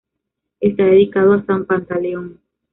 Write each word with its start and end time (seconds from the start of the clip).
Está 0.61 0.85
dedicado 0.85 1.33
a 1.33 1.45
San 1.45 1.65
Pantaleón. 1.67 2.39